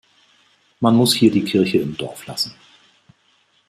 [0.79, 2.55] Man muss hier die Kirche im Dorf lassen.